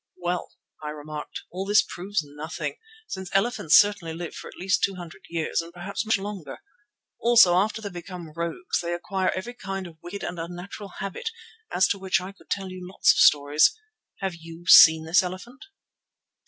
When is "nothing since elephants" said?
2.25-3.77